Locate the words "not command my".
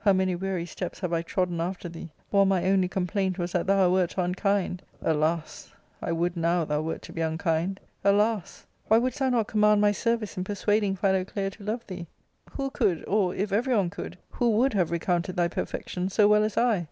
9.30-9.92